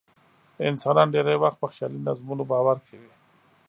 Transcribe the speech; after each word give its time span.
انسانان 0.69 1.07
ډېری 1.13 1.35
وخت 1.39 1.57
په 1.59 1.67
خیالي 1.73 1.99
نظمونو 2.07 2.43
باور 2.51 2.77
کوي. 2.87 3.11